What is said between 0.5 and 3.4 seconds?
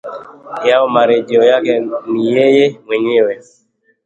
yawe marejeo yake ni yeye mwenyewe